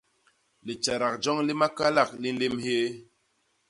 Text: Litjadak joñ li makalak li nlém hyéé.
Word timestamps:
Litjadak 0.65 1.15
joñ 1.23 1.37
li 1.47 1.53
makalak 1.61 2.09
li 2.21 2.29
nlém 2.33 2.55
hyéé. 2.63 2.89